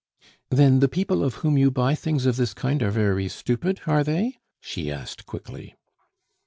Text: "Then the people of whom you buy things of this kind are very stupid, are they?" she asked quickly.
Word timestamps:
"Then 0.49 0.79
the 0.79 0.87
people 0.89 1.23
of 1.23 1.35
whom 1.45 1.59
you 1.59 1.69
buy 1.69 1.93
things 1.93 2.25
of 2.25 2.35
this 2.35 2.55
kind 2.55 2.81
are 2.81 2.89
very 2.89 3.27
stupid, 3.27 3.81
are 3.85 4.03
they?" 4.03 4.39
she 4.59 4.91
asked 4.91 5.27
quickly. 5.27 5.75